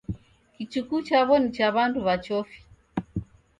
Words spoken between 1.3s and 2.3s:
ni cha w'andu w'a